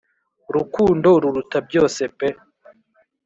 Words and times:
rukundo 0.55 1.09
ruruta 1.21 1.57
byose 1.67 2.01
pe 2.17 2.27